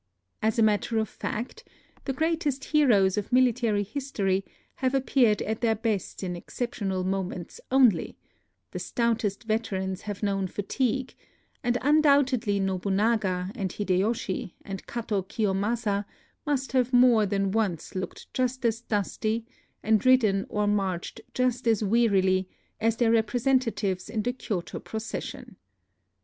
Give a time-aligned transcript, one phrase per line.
[0.41, 1.63] As a matter of fact,
[2.05, 4.43] the greatest heroes of military history
[4.77, 8.17] have appeared at their best in exceptional mo ments only;
[8.71, 11.13] the stoutest veterans have known fatigue;
[11.63, 16.05] and undoubtedly Nobunaga and Hi deyoshi and Kato Kiyomasa
[16.47, 19.45] must have more than once looked just as dusty,
[19.83, 22.49] and ridden or marched just as wearily,
[22.79, 25.57] as their representa tives in the Kyoto procession.